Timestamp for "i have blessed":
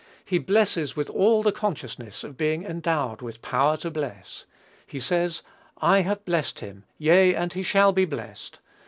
5.77-6.57